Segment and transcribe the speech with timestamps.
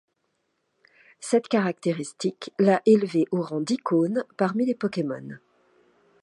[1.19, 5.37] Cette caractéristique l'a élevé au rang d'icône parmi les Pokémon.